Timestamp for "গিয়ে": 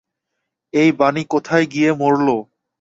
1.73-1.89